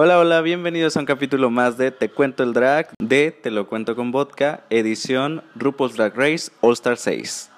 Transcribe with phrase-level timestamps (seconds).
[0.00, 3.66] Hola, hola, bienvenidos a un capítulo más de Te Cuento el Drag de Te lo
[3.66, 7.50] cuento con vodka, edición RuPaul's Drag Race All Star 6.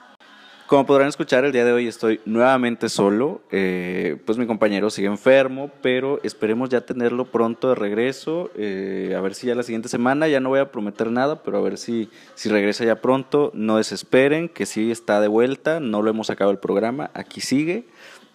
[0.66, 5.08] Como podrán escuchar, el día de hoy estoy nuevamente solo, eh, pues mi compañero sigue
[5.08, 9.90] enfermo, pero esperemos ya tenerlo pronto de regreso, eh, a ver si ya la siguiente
[9.90, 13.50] semana, ya no voy a prometer nada, pero a ver si, si regresa ya pronto,
[13.52, 17.84] no desesperen, que sí está de vuelta, no lo hemos sacado el programa, aquí sigue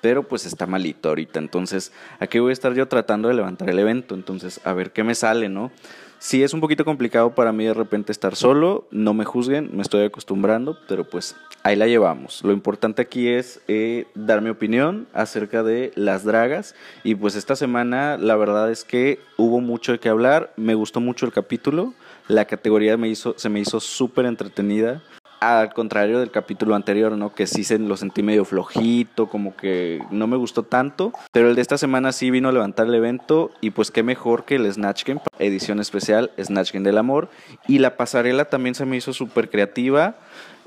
[0.02, 1.40] pero pues está malito ahorita.
[1.40, 4.16] Entonces, aquí voy a estar yo tratando de levantar el evento.
[4.16, 5.72] Entonces, a ver qué me sale, ¿no?
[6.20, 9.82] Sí es un poquito complicado para mí de repente estar solo, no me juzguen, me
[9.82, 12.44] estoy acostumbrando, pero pues ahí la llevamos.
[12.44, 17.56] Lo importante aquí es eh, dar mi opinión acerca de las dragas y pues esta
[17.56, 21.94] semana la verdad es que hubo mucho de qué hablar, me gustó mucho el capítulo,
[22.28, 25.04] la categoría me hizo, se me hizo súper entretenida
[25.46, 27.34] al contrario del capítulo anterior, ¿no?
[27.34, 31.14] Que sí se lo sentí medio flojito, como que no me gustó tanto.
[31.32, 34.46] Pero el de esta semana sí vino a levantar el evento y pues qué mejor
[34.46, 37.30] que el Snatch Game, edición especial Snatch Game del Amor.
[37.68, 40.16] Y la pasarela también se me hizo súper creativa.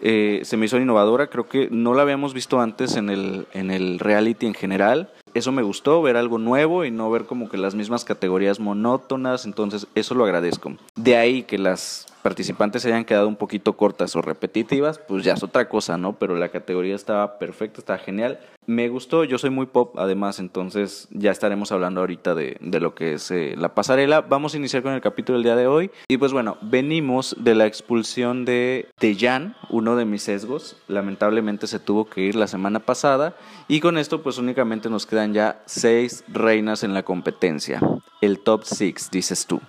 [0.01, 3.71] Eh, se me hizo innovadora, creo que no la habíamos visto antes en el, en
[3.71, 5.11] el reality en general.
[5.35, 9.45] Eso me gustó, ver algo nuevo y no ver como que las mismas categorías monótonas,
[9.45, 10.75] entonces eso lo agradezco.
[10.95, 15.35] De ahí que las participantes se hayan quedado un poquito cortas o repetitivas, pues ya
[15.35, 16.19] es otra cosa, ¿no?
[16.19, 18.39] Pero la categoría estaba perfecta, estaba genial.
[18.67, 23.15] Me gustó, yo soy muy pop además, entonces ya estaremos hablando ahorita de, lo que
[23.15, 24.21] es eh, la pasarela.
[24.21, 25.91] Vamos a iniciar con el capítulo del día de hoy.
[26.07, 30.77] Y pues bueno, venimos de la expulsión de Tejan, uno de mis sesgos.
[30.87, 33.35] Lamentablemente se tuvo que ir la semana pasada.
[33.69, 37.81] Y con esto pues únicamente nos quedan ya seis reinas en la competencia.
[38.21, 39.63] El top six, dices tú.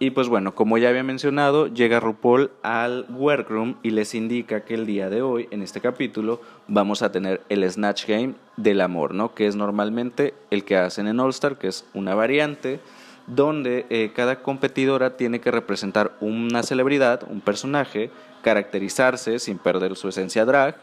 [0.00, 4.74] Y pues bueno, como ya había mencionado, llega RuPaul al workroom y les indica que
[4.74, 9.12] el día de hoy, en este capítulo, vamos a tener el Snatch Game del amor,
[9.12, 9.34] ¿no?
[9.34, 12.78] Que es normalmente el que hacen en All Star, que es una variante
[13.26, 18.10] donde eh, cada competidora tiene que representar una celebridad, un personaje,
[18.42, 20.76] caracterizarse sin perder su esencia drag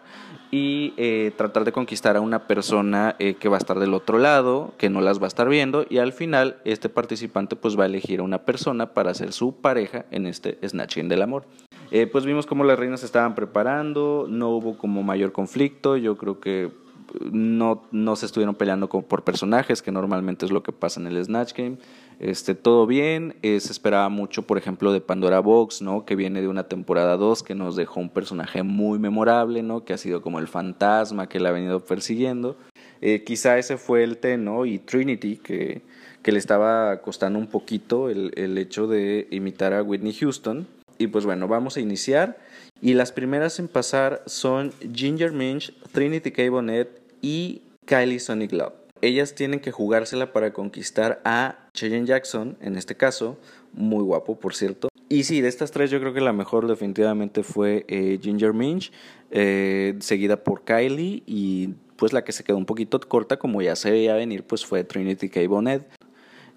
[0.55, 4.17] y eh, tratar de conquistar a una persona eh, que va a estar del otro
[4.17, 7.83] lado, que no las va a estar viendo y al final este participante pues va
[7.83, 11.43] a elegir a una persona para ser su pareja en este Snatching del Amor.
[12.09, 16.39] pues vimos cómo las reinas se estaban preparando, no hubo como mayor conflicto, yo creo
[16.39, 16.71] que
[17.31, 21.23] no, no se estuvieron peleando por personajes, que normalmente es lo que pasa en el
[21.23, 21.77] Snatch Game.
[22.19, 26.05] Este, todo bien, eh, se esperaba mucho, por ejemplo, de Pandora Box, ¿no?
[26.05, 29.83] Que viene de una temporada 2 que nos dejó un personaje muy memorable, ¿no?
[29.83, 32.57] Que ha sido como el fantasma que la ha venido persiguiendo.
[33.01, 34.65] Eh, quizá ese fue el T, ¿no?
[34.65, 35.81] Y Trinity, que,
[36.21, 40.67] que le estaba costando un poquito el, el hecho de imitar a Whitney Houston.
[40.97, 42.37] Y pues bueno, vamos a iniciar.
[42.81, 46.49] Y las primeras en pasar son Ginger Minch, Trinity K.
[46.49, 46.89] Bonnet
[47.21, 48.84] y Kylie Sonic Love.
[49.01, 53.37] Ellas tienen que jugársela para conquistar a Cheyenne Jackson, en este caso,
[53.73, 54.87] muy guapo, por cierto.
[55.09, 58.91] Y sí, de estas tres yo creo que la mejor definitivamente fue eh, Ginger Minch,
[59.31, 63.75] eh, seguida por Kylie y pues la que se quedó un poquito corta, como ya
[63.75, 65.47] se veía venir, pues fue Trinity K.
[65.47, 65.87] Bonnet.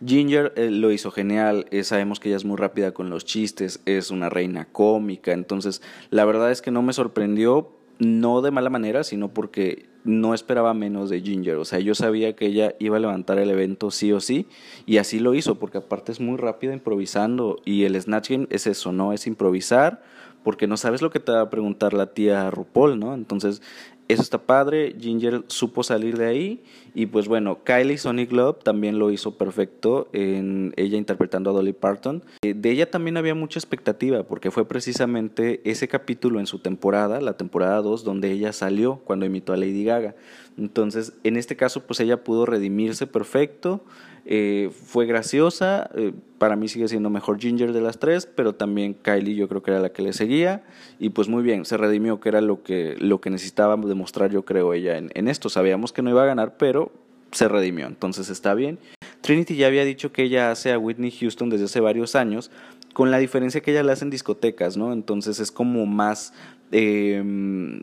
[0.04, 4.12] Ginger eh, lo hizo genial, sabemos que ella es muy rápida con los chistes, es
[4.12, 9.04] una reina cómica, entonces la verdad es que no me sorprendió, no de mala manera,
[9.04, 11.56] sino porque no esperaba menos de Ginger.
[11.56, 14.46] O sea, yo sabía que ella iba a levantar el evento sí o sí,
[14.86, 18.66] y así lo hizo, porque aparte es muy rápida improvisando, y el Snatch Game es
[18.66, 19.12] eso, ¿no?
[19.12, 20.02] Es improvisar,
[20.42, 23.14] porque no sabes lo que te va a preguntar la tía RuPaul, ¿no?
[23.14, 23.60] Entonces,
[24.08, 26.62] eso está padre, Ginger supo salir de ahí
[26.94, 31.74] y pues bueno, Kylie Sonic Love también lo hizo perfecto en ella interpretando a Dolly
[31.74, 32.22] Parton.
[32.42, 37.20] Eh, de ella también había mucha expectativa porque fue precisamente ese capítulo en su temporada,
[37.20, 40.14] la temporada 2, donde ella salió cuando imitó a Lady Gaga.
[40.56, 43.82] Entonces, en este caso, pues ella pudo redimirse perfecto.
[44.30, 48.92] Eh, fue graciosa, eh, para mí sigue siendo mejor Ginger de las tres, pero también
[48.92, 50.64] Kylie yo creo que era la que le seguía
[50.98, 54.44] y pues muy bien, se redimió que era lo que, lo que necesitaba demostrar yo
[54.44, 56.92] creo ella en, en esto, sabíamos que no iba a ganar, pero
[57.32, 58.78] se redimió, entonces está bien.
[59.22, 62.50] Trinity ya había dicho que ella hace a Whitney Houston desde hace varios años,
[62.92, 64.92] con la diferencia que ella la hace en discotecas, ¿no?
[64.92, 66.34] Entonces es como más...
[66.70, 67.80] Em,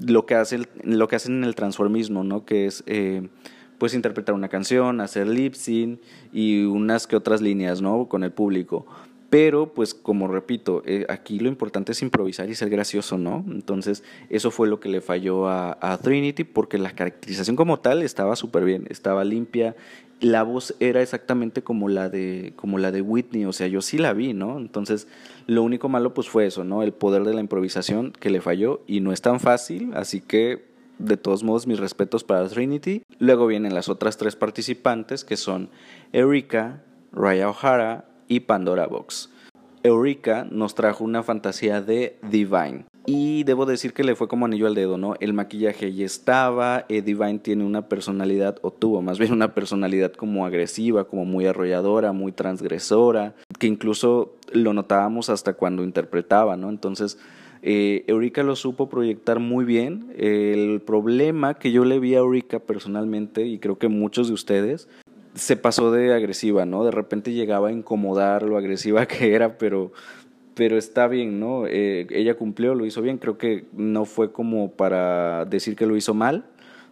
[0.00, 2.44] lo que hace lo que hacen en el transformismo, ¿no?
[2.44, 3.28] Que es eh,
[3.78, 6.00] puedes interpretar una canción, hacer lip sync
[6.32, 8.06] y unas que otras líneas, ¿no?
[8.08, 8.86] Con el público.
[9.30, 13.44] Pero, pues, como repito, eh, aquí lo importante es improvisar y ser gracioso, ¿no?
[13.48, 18.02] Entonces, eso fue lo que le falló a, a Trinity, porque la caracterización como tal
[18.02, 19.76] estaba súper bien, estaba limpia,
[20.20, 23.98] la voz era exactamente como la de como la de Whitney, o sea, yo sí
[23.98, 24.58] la vi, ¿no?
[24.58, 25.06] Entonces,
[25.46, 26.82] lo único malo pues fue eso, ¿no?
[26.82, 30.67] El poder de la improvisación que le falló y no es tan fácil, así que
[30.98, 33.02] de todos modos, mis respetos para Trinity.
[33.18, 35.70] Luego vienen las otras tres participantes, que son
[36.12, 39.30] Erika, Raya O'Hara y Pandora Box.
[39.82, 42.84] Eureka nos trajo una fantasía de Divine.
[43.06, 45.14] Y debo decir que le fue como anillo al dedo, ¿no?
[45.18, 50.12] El maquillaje ya estaba, eh, Divine tiene una personalidad, o tuvo más bien una personalidad
[50.12, 56.68] como agresiva, como muy arrolladora, muy transgresora, que incluso lo notábamos hasta cuando interpretaba, ¿no?
[56.68, 57.18] Entonces,
[57.62, 60.12] eh, Eureka lo supo proyectar muy bien.
[60.16, 64.88] El problema que yo le vi a Eureka personalmente, y creo que muchos de ustedes,
[65.34, 66.84] se pasó de agresiva, ¿no?
[66.84, 69.92] De repente llegaba a incomodar lo agresiva que era, pero,
[70.54, 71.66] pero está bien, ¿no?
[71.66, 75.96] Eh, ella cumplió, lo hizo bien, creo que no fue como para decir que lo
[75.96, 76.44] hizo mal,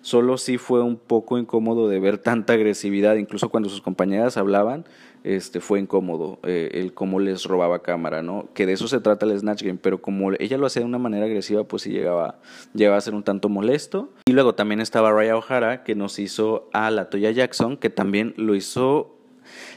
[0.07, 4.85] solo sí fue un poco incómodo de ver tanta agresividad, incluso cuando sus compañeras hablaban,
[5.25, 8.49] este, fue incómodo eh, el cómo les robaba cámara, ¿no?
[8.55, 10.99] Que de eso se trata el Snatch Game, pero como ella lo hacía de una
[10.99, 12.39] manera agresiva, pues sí llegaba,
[12.73, 14.11] llegaba a ser un tanto molesto.
[14.27, 18.33] Y luego también estaba Raya O'Hara, que nos hizo a la Toya Jackson, que también
[18.37, 19.16] lo hizo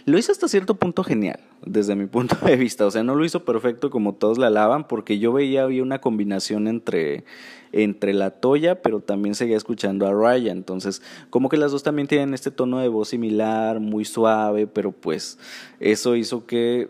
[0.10, 2.86] lo hizo hasta cierto punto genial, desde mi punto de vista.
[2.86, 6.02] O sea, no lo hizo perfecto como todos la alaban, porque yo veía había una
[6.02, 7.24] combinación entre,
[7.72, 10.52] entre la Toya, pero también seguía escuchando a Raya.
[10.52, 14.92] Entonces, como que las dos también tienen este tono de voz similar, muy suave, pero
[14.92, 15.38] pues
[15.80, 16.90] eso hizo que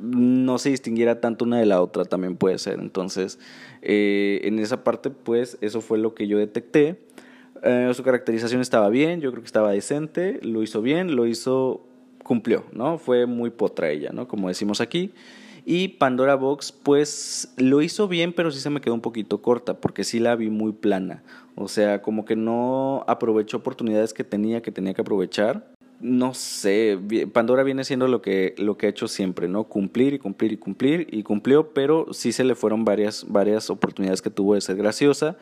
[0.00, 2.78] no se distinguiera tanto una de la otra, también puede ser.
[2.80, 3.38] Entonces,
[3.82, 7.00] eh, en esa parte, pues eso fue lo que yo detecté.
[7.62, 11.86] Eh, su caracterización estaba bien, yo creo que estaba decente, lo hizo bien, lo hizo,
[12.26, 12.98] cumplió, ¿no?
[12.98, 14.26] Fue muy potra ella, ¿no?
[14.26, 15.12] Como decimos aquí.
[15.64, 19.80] Y Pandora Box, pues lo hizo bien, pero sí se me quedó un poquito corta,
[19.80, 21.22] porque sí la vi muy plana.
[21.54, 26.98] O sea, como que no aprovechó oportunidades que tenía, que tenía que aprovechar no sé,
[27.32, 29.64] Pandora viene siendo lo que, lo que ha hecho siempre, ¿no?
[29.64, 34.20] Cumplir y cumplir y cumplir y cumplió, pero sí se le fueron varias, varias oportunidades
[34.20, 35.36] que tuvo de ser graciosa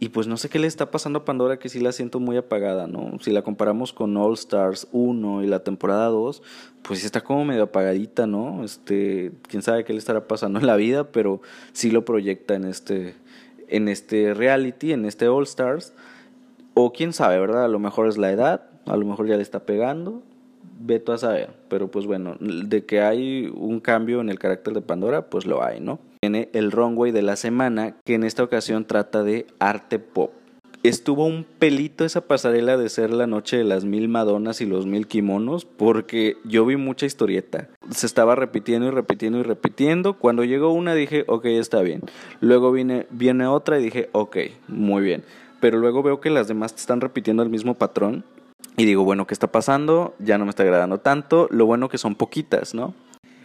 [0.00, 2.36] y pues no sé qué le está pasando a Pandora que sí la siento muy
[2.36, 3.18] apagada, ¿no?
[3.20, 6.42] Si la comparamos con All Stars 1 y la temporada 2,
[6.82, 8.62] pues está como medio apagadita, ¿no?
[8.62, 11.40] Este, quién sabe qué le estará pasando en la vida, pero
[11.72, 13.14] sí lo proyecta en este,
[13.68, 15.94] en este reality, en este All Stars.
[16.74, 17.64] O quién sabe, ¿verdad?
[17.64, 20.22] A lo mejor es la edad, a lo mejor ya le está pegando,
[20.80, 24.80] veto a saber, pero pues bueno, de que hay un cambio en el carácter de
[24.80, 25.98] Pandora, pues lo hay, ¿no?
[26.20, 30.32] Tiene el runway de la semana, que en esta ocasión trata de arte pop.
[30.82, 34.84] Estuvo un pelito esa pasarela de ser la noche de las mil Madonas y los
[34.84, 37.68] mil kimonos, porque yo vi mucha historieta.
[37.90, 40.18] Se estaba repitiendo y repitiendo y repitiendo.
[40.18, 42.02] Cuando llegó una dije, ok, está bien.
[42.42, 44.36] Luego viene, viene otra y dije, ok,
[44.68, 45.24] muy bien.
[45.58, 48.22] Pero luego veo que las demás están repitiendo el mismo patrón
[48.76, 50.14] y digo, bueno, ¿qué está pasando?
[50.18, 51.48] Ya no me está agradando tanto.
[51.50, 52.94] Lo bueno que son poquitas, ¿no?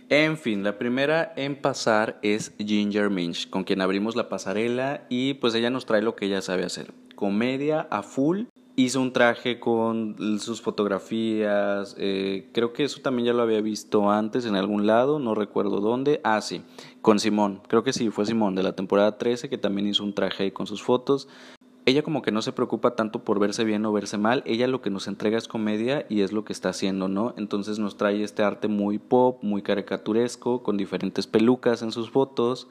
[0.09, 5.35] En fin, la primera en pasar es Ginger Minch, con quien abrimos la pasarela y
[5.35, 6.93] pues ella nos trae lo que ella sabe hacer.
[7.13, 8.45] Comedia a full.
[8.75, 11.95] Hizo un traje con sus fotografías.
[11.99, 15.79] Eh, creo que eso también ya lo había visto antes en algún lado, no recuerdo
[15.79, 16.21] dónde.
[16.23, 16.63] Ah, sí,
[17.01, 17.61] con Simón.
[17.67, 20.65] Creo que sí, fue Simón de la temporada 13 que también hizo un traje con
[20.65, 21.27] sus fotos
[21.89, 24.81] ella como que no se preocupa tanto por verse bien o verse mal, ella lo
[24.81, 27.33] que nos entrega es comedia y es lo que está haciendo, ¿no?
[27.37, 32.67] Entonces nos trae este arte muy pop, muy caricaturesco, con diferentes pelucas en sus fotos,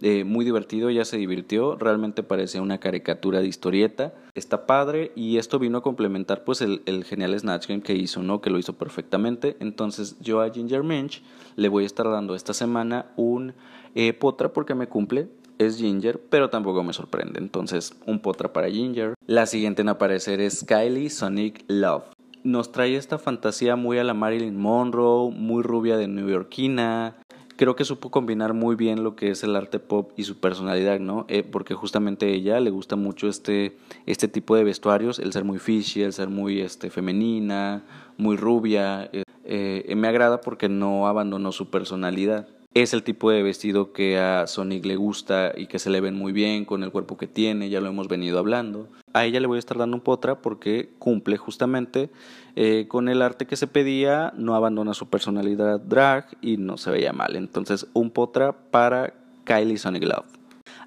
[0.00, 5.38] eh, muy divertido, ella se divirtió, realmente parecía una caricatura de historieta, está padre y
[5.38, 8.40] esto vino a complementar pues el, el, genial Snatch Game que hizo, ¿no?
[8.40, 11.22] Que lo hizo perfectamente, entonces yo a Ginger Minch
[11.56, 13.54] le voy a estar dando esta semana un
[13.96, 17.38] eh, potra porque me cumple es Ginger, pero tampoco me sorprende.
[17.38, 19.14] Entonces, un potra para Ginger.
[19.26, 22.04] La siguiente en aparecer es Kylie Sonic Love.
[22.44, 27.16] Nos trae esta fantasía muy a la Marilyn Monroe, muy rubia de New Yorkina.
[27.56, 31.00] Creo que supo combinar muy bien lo que es el arte pop y su personalidad,
[31.00, 31.26] ¿no?
[31.28, 35.42] Eh, porque justamente a ella le gusta mucho este, este tipo de vestuarios, el ser
[35.42, 37.82] muy fishy, el ser muy este, femenina,
[38.16, 39.10] muy rubia.
[39.12, 44.18] Eh, eh, me agrada porque no abandonó su personalidad es el tipo de vestido que
[44.18, 47.26] a Sonic le gusta y que se le ven muy bien con el cuerpo que
[47.26, 48.88] tiene, ya lo hemos venido hablando.
[49.12, 52.10] A ella le voy a estar dando un potra porque cumple justamente
[52.56, 56.90] eh, con el arte que se pedía, no abandona su personalidad drag y no se
[56.90, 57.36] veía mal.
[57.36, 60.26] Entonces, un potra para Kylie Sonic Love.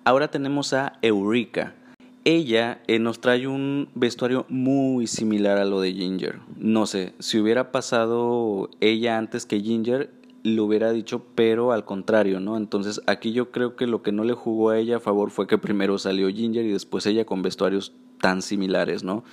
[0.04, 1.76] Ahora tenemos a Eureka.
[2.24, 6.40] Ella eh, nos trae un vestuario muy similar a lo de Ginger.
[6.56, 10.12] No sé, si hubiera pasado ella antes que Ginger,
[10.44, 12.58] lo hubiera dicho, pero al contrario, ¿no?
[12.58, 15.48] Entonces aquí yo creo que lo que no le jugó a ella a favor fue
[15.48, 19.24] que primero salió Ginger y después ella con vestuarios tan similares, ¿no?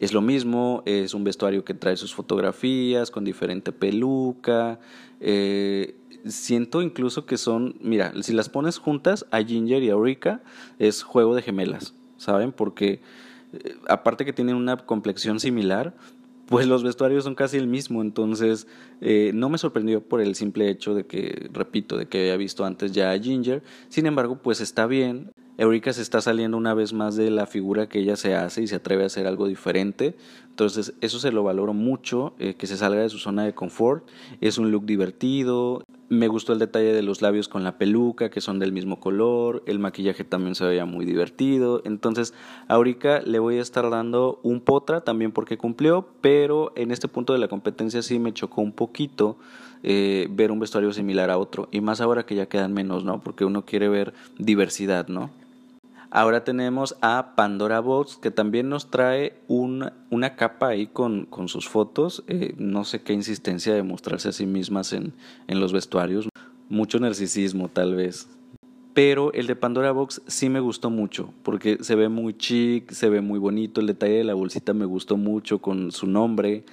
[0.00, 4.80] Es lo mismo, es un vestuario que trae sus fotografías con diferente peluca.
[5.20, 10.42] Eh, siento incluso que son, mira, si las pones juntas a Ginger y a Eureka,
[10.78, 12.50] es juego de gemelas, ¿saben?
[12.50, 13.00] Porque
[13.52, 15.94] eh, aparte que tienen una complexión similar,
[16.46, 18.66] pues los vestuarios son casi el mismo, entonces
[19.00, 22.64] eh, no me sorprendió por el simple hecho de que, repito, de que había visto
[22.64, 26.92] antes ya a Ginger, sin embargo, pues está bien, Eureka se está saliendo una vez
[26.92, 30.16] más de la figura que ella se hace y se atreve a hacer algo diferente.
[30.48, 34.04] Entonces, eso se lo valoro mucho, eh, que se salga de su zona de confort.
[34.40, 35.84] Es un look divertido.
[36.14, 39.64] Me gustó el detalle de los labios con la peluca, que son del mismo color.
[39.66, 41.82] El maquillaje también se veía muy divertido.
[41.84, 42.34] Entonces,
[42.68, 47.08] a Eureka le voy a estar dando un potra también porque cumplió, pero en este
[47.08, 49.38] punto de la competencia sí me chocó un poquito
[49.82, 51.68] eh, ver un vestuario similar a otro.
[51.72, 53.20] Y más ahora que ya quedan menos, ¿no?
[53.20, 55.30] Porque uno quiere ver diversidad, ¿no?
[56.16, 61.68] Ahora tenemos a Pandora Box, que también nos trae una capa ahí con, con sus
[61.68, 62.22] fotos.
[62.28, 65.12] Eh, no sé qué insistencia de mostrarse a sí mismas en,
[65.48, 66.28] en los vestuarios.
[66.68, 68.28] Mucho narcisismo, tal vez.
[68.92, 73.08] Pero el de Pandora Box sí me gustó mucho, porque se ve muy chic, se
[73.08, 73.80] ve muy bonito.
[73.80, 76.64] El detalle de la bolsita me gustó mucho con su nombre.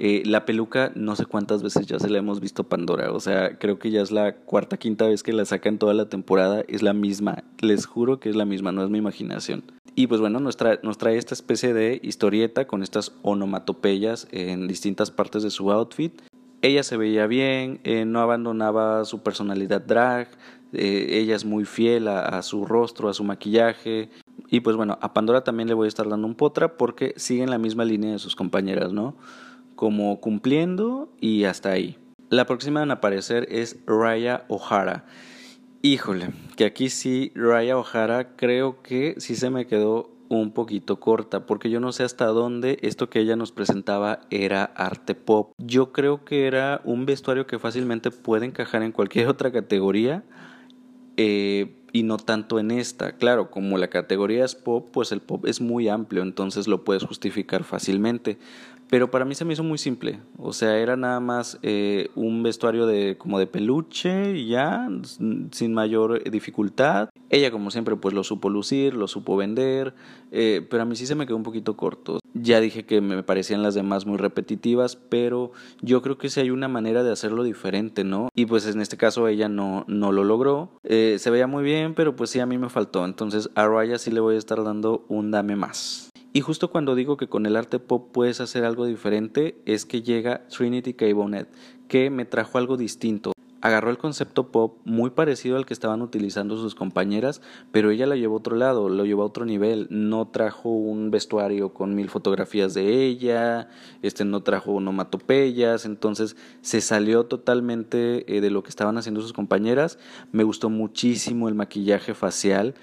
[0.00, 3.10] Eh, la peluca, no sé cuántas veces ya se la hemos visto Pandora.
[3.12, 6.08] O sea, creo que ya es la cuarta, quinta vez que la sacan toda la
[6.08, 6.64] temporada.
[6.68, 7.42] Es la misma.
[7.60, 9.64] Les juro que es la misma, no es mi imaginación.
[9.96, 10.78] Y pues bueno, nos trae,
[11.16, 16.22] esta especie de historieta con estas onomatopeyas en distintas partes de su outfit.
[16.62, 20.28] Ella se veía bien, eh, no abandonaba su personalidad drag,
[20.72, 24.10] eh, ella es muy fiel a, su rostro, a su maquillaje.
[24.48, 27.44] Y pues bueno, a Pandora también le voy a estar dando un potra porque sigue
[27.48, 29.16] la misma línea de sus compañeras, ¿no?
[29.78, 31.98] Como cumpliendo y hasta ahí.
[32.30, 35.04] La próxima en aparecer es Raya O'Hara.
[35.82, 41.46] Híjole, que aquí sí, Raya O'Hara creo que sí se me quedó un poquito corta,
[41.46, 45.52] porque yo no sé hasta dónde esto que ella nos presentaba era arte pop.
[45.58, 50.24] Yo creo que era un vestuario que fácilmente puede encajar en cualquier otra categoría
[51.16, 53.12] eh, y no tanto en esta.
[53.12, 57.04] Claro, como la categoría es pop, pues el pop es muy amplio, entonces lo puedes
[57.04, 58.38] justificar fácilmente.
[58.90, 60.20] Pero para mí se me hizo muy simple.
[60.38, 64.88] O sea, era nada más eh, un vestuario de como de peluche y ya,
[65.50, 67.10] sin mayor dificultad.
[67.30, 69.94] Ella, como siempre, pues lo supo lucir, lo supo vender.
[70.30, 72.20] Eh, pero a mí sí se me quedó un poquito corto.
[72.34, 76.50] Ya dije que me parecían las demás muy repetitivas, pero yo creo que sí hay
[76.50, 78.28] una manera de hacerlo diferente, ¿no?
[78.34, 80.70] Y pues en este caso ella no, no lo logró.
[80.84, 83.04] Eh, se veía muy bien, pero pues sí a mí me faltó.
[83.04, 86.07] Entonces a Raya sí le voy a estar dando un dame más.
[86.32, 90.02] Y justo cuando digo que con el arte pop puedes hacer algo diferente, es que
[90.02, 91.06] llega Trinity K.
[91.88, 93.32] Que me trajo algo distinto.
[93.60, 97.40] Agarró el concepto pop muy parecido al que estaban utilizando sus compañeras,
[97.72, 99.88] pero ella lo llevó a otro lado, lo llevó a otro nivel.
[99.90, 103.68] No trajo un vestuario con mil fotografías de ella,
[104.02, 109.32] este no trajo onomatopeyas, entonces se salió totalmente eh, de lo que estaban haciendo sus
[109.32, 109.98] compañeras.
[110.30, 112.74] Me gustó muchísimo el maquillaje facial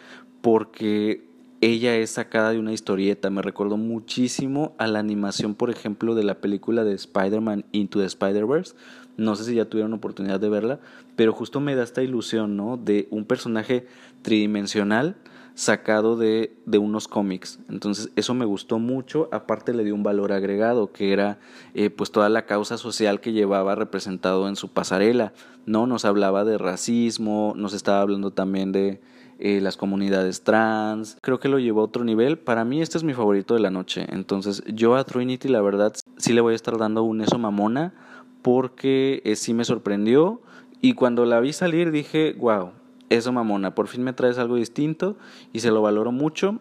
[0.42, 1.25] porque
[1.62, 3.30] ella es sacada de una historieta.
[3.30, 8.06] Me recordó muchísimo a la animación, por ejemplo, de la película de Spider-Man Into the
[8.06, 8.76] Spider-Verse.
[9.18, 10.80] No sé si ya tuvieron oportunidad de verla,
[11.16, 12.78] pero justo me da esta ilusión, ¿no?
[12.78, 13.88] De un personaje
[14.22, 15.16] tridimensional
[15.54, 17.60] sacado de, de unos cómics.
[17.70, 19.30] Entonces, eso me gustó mucho.
[19.32, 21.40] Aparte, le dio un valor agregado, que era
[21.74, 25.34] eh, pues toda la causa social que llevaba representado en su pasarela.
[25.66, 25.88] ¿No?
[25.88, 29.00] Nos hablaba de racismo, nos estaba hablando también de
[29.40, 31.18] eh, las comunidades trans.
[31.22, 32.38] Creo que lo llevó a otro nivel.
[32.38, 34.06] Para mí este es mi favorito de la noche.
[34.10, 37.94] Entonces yo a Trinity la verdad sí le voy a estar dando un eso mamona
[38.42, 40.42] porque eh, sí me sorprendió.
[40.82, 42.72] Y cuando la vi salir dije, wow,
[43.10, 45.18] eso mamona, por fin me traes algo distinto
[45.54, 46.60] y se lo valoro mucho.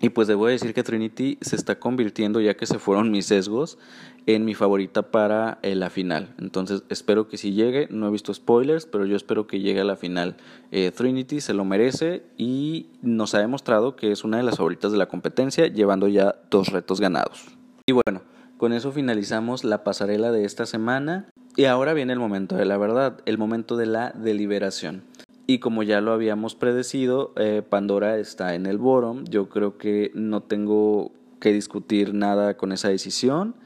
[0.00, 3.78] Y pues debo decir que Trinity se está convirtiendo, ya que se fueron mis sesgos,
[4.26, 6.34] en mi favorita para eh, la final.
[6.38, 9.84] Entonces espero que si llegue, no he visto spoilers, pero yo espero que llegue a
[9.84, 10.36] la final.
[10.70, 14.92] Eh, Trinity se lo merece y nos ha demostrado que es una de las favoritas
[14.92, 17.46] de la competencia, llevando ya dos retos ganados.
[17.86, 18.22] Y bueno,
[18.56, 21.28] con eso finalizamos la pasarela de esta semana.
[21.56, 25.02] Y ahora viene el momento de la verdad, el momento de la deliberación.
[25.46, 29.24] Y como ya lo habíamos predecido, eh, Pandora está en el bottom.
[29.24, 31.10] Yo creo que no tengo
[31.40, 33.56] que discutir nada con esa decisión.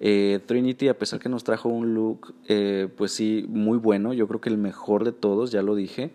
[0.00, 4.26] Eh, Trinity, a pesar que nos trajo un look, eh, pues sí, muy bueno, yo
[4.26, 6.10] creo que el mejor de todos, ya lo dije,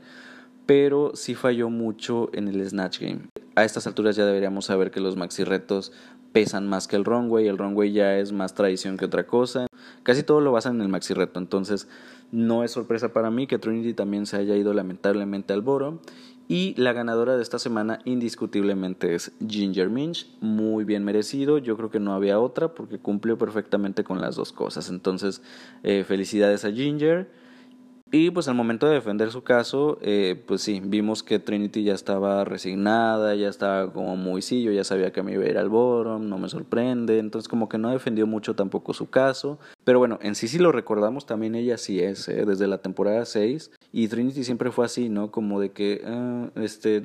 [0.66, 3.30] pero sí falló mucho en el Snatch Game.
[3.56, 5.92] A estas alturas ya deberíamos saber que los maxi retos
[6.34, 9.68] pesan más que el runway, el runway ya es más tradición que otra cosa.
[10.04, 11.88] Casi todo lo basan en el maxi reto, entonces
[12.32, 16.02] no es sorpresa para mí que Trinity también se haya ido lamentablemente al Boro.
[16.48, 21.90] Y la ganadora de esta semana indiscutiblemente es Ginger Minch, muy bien merecido, yo creo
[21.90, 24.90] que no había otra porque cumplió perfectamente con las dos cosas.
[24.90, 25.42] Entonces,
[25.82, 27.28] eh, felicidades a Ginger.
[28.18, 31.94] Y pues al momento de defender su caso, eh, pues sí, vimos que Trinity ya
[31.94, 35.68] estaba resignada, ya estaba como muy sí, ya sabía que me iba a ir al
[35.68, 39.60] Borom, no me sorprende, entonces como que no defendió mucho tampoco su caso.
[39.84, 42.46] Pero bueno, en sí sí lo recordamos, también ella sí es, ¿eh?
[42.46, 45.30] desde la temporada 6, y Trinity siempre fue así, ¿no?
[45.30, 47.04] Como de que, ah, este,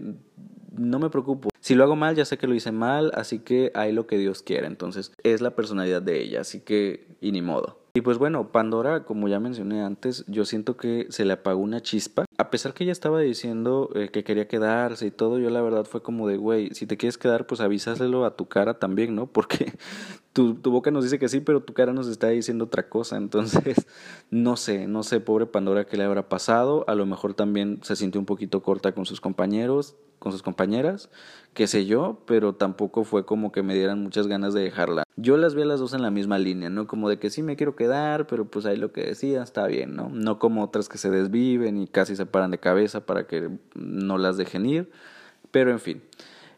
[0.76, 1.50] no me preocupo.
[1.58, 4.16] Si lo hago mal, ya sé que lo hice mal, así que hay lo que
[4.16, 4.68] Dios quiera.
[4.68, 7.79] Entonces, es la personalidad de ella, así que, y ni modo.
[7.92, 11.80] Y pues bueno, Pandora, como ya mencioné antes, yo siento que se le apagó una
[11.80, 12.24] chispa.
[12.38, 15.84] A pesar que ella estaba diciendo eh, que quería quedarse y todo, yo la verdad
[15.84, 19.26] fue como de, güey, si te quieres quedar, pues avísaselo a tu cara también, ¿no?
[19.32, 19.72] Porque
[20.62, 23.16] tu, boca nos dice que sí, pero tu cara nos está diciendo otra cosa.
[23.16, 23.86] Entonces,
[24.30, 26.84] no sé, no sé, pobre Pandora, qué le habrá pasado.
[26.88, 31.08] A lo mejor también se sintió un poquito corta con sus compañeros, con sus compañeras,
[31.54, 35.04] qué sé yo, pero tampoco fue como que me dieran muchas ganas de dejarla.
[35.16, 36.86] Yo las vi las dos en la misma línea, ¿no?
[36.86, 39.96] Como de que sí me quiero quedar, pero pues ahí lo que decía está bien,
[39.96, 40.10] ¿no?
[40.10, 44.18] No como otras que se desviven y casi se paran de cabeza para que no
[44.18, 44.90] las dejen ir,
[45.50, 46.02] pero en fin.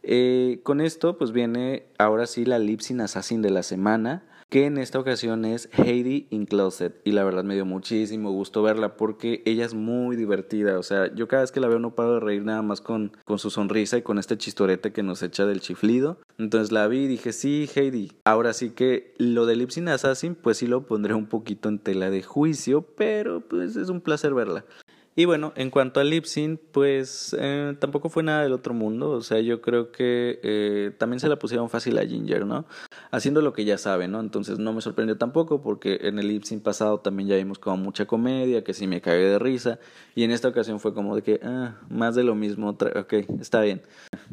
[0.03, 4.77] Eh, con esto pues viene ahora sí la Lipsin Assassin de la semana que en
[4.77, 9.43] esta ocasión es Heidi in Closet y la verdad me dio muchísimo gusto verla porque
[9.47, 12.21] ella es muy divertida, o sea, yo cada vez que la veo no paro de
[12.21, 15.63] reír nada más con, con su sonrisa y con este chistorete que nos echa del
[15.63, 20.35] chiflido, entonces la vi y dije, sí, Heidi, ahora sí que lo de Lipsin Assassin
[20.35, 24.35] pues sí lo pondré un poquito en tela de juicio, pero pues es un placer
[24.35, 24.67] verla.
[25.15, 29.11] Y bueno, en cuanto a Lipsin, pues eh, tampoco fue nada del otro mundo.
[29.11, 32.65] O sea, yo creo que eh, también se la pusieron fácil a Ginger, ¿no?
[33.11, 34.21] Haciendo lo que ya sabe, ¿no?
[34.21, 38.07] Entonces no me sorprendió tampoco porque en el Lipsin pasado también ya vimos como mucha
[38.07, 39.79] comedia, que sí me cagué de risa.
[40.15, 42.71] Y en esta ocasión fue como de que, ah, más de lo mismo.
[42.71, 43.83] Ok, está bien.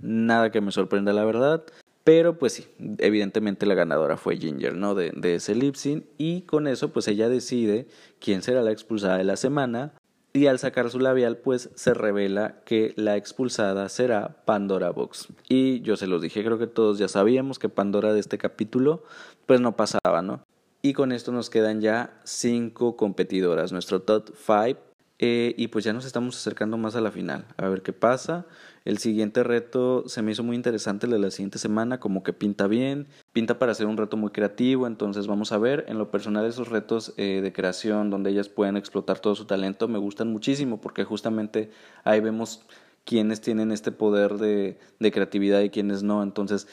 [0.02, 1.66] Nada que me sorprenda, la verdad.
[2.06, 2.68] Pero pues sí,
[3.00, 4.96] evidentemente la ganadora fue Ginger, ¿no?
[4.96, 5.76] De, de ese lip
[6.18, 7.88] Y con eso pues ella decide
[8.20, 9.94] quién será la expulsada de la semana
[10.34, 15.30] y al sacar su labial pues se revela que la expulsada será Pandora Box.
[15.48, 19.04] Y yo se los dije, creo que todos ya sabíamos que Pandora de este capítulo
[19.46, 20.44] pues no pasaba, ¿no?
[20.82, 24.88] Y con esto nos quedan ya cinco competidoras, nuestro top 5
[25.19, 27.45] eh, y pues ya nos estamos acercando más a la final.
[27.58, 28.45] A ver qué pasa.
[28.86, 32.32] El siguiente reto se me hizo muy interesante el de la siguiente semana, como que
[32.32, 35.86] pinta bien, pinta para ser un reto muy creativo, entonces vamos a ver.
[35.89, 39.88] En lo personal esos retos eh, de creación donde ellas pueden explotar todo su talento
[39.89, 41.69] me gustan muchísimo porque justamente
[42.05, 42.62] ahí vemos
[43.03, 46.23] quiénes tienen este poder de, de creatividad y quiénes no.
[46.23, 46.67] Entonces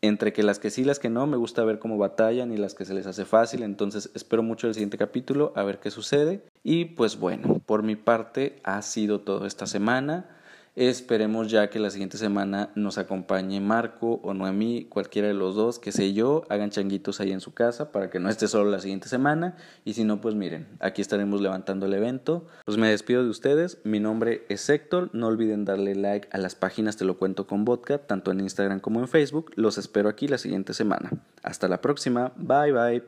[0.00, 2.74] entre que las que sí las que no, me gusta ver cómo batallan y las
[2.74, 6.42] que se les hace fácil, entonces espero mucho el siguiente capítulo, a ver qué sucede.
[6.62, 10.37] Y pues bueno, por mi parte ha sido todo esta semana.
[10.78, 15.80] Esperemos ya que la siguiente semana nos acompañe Marco o Noemí, cualquiera de los dos,
[15.80, 18.78] que sé yo, hagan changuitos ahí en su casa para que no esté solo la
[18.78, 19.56] siguiente semana.
[19.84, 22.46] Y si no, pues miren, aquí estaremos levantando el evento.
[22.64, 23.78] Pues me despido de ustedes.
[23.82, 25.10] Mi nombre es Héctor.
[25.12, 28.78] No olviden darle like a las páginas Te lo cuento con vodka, tanto en Instagram
[28.78, 29.50] como en Facebook.
[29.56, 31.10] Los espero aquí la siguiente semana.
[31.42, 32.30] Hasta la próxima.
[32.36, 33.02] Bye bye.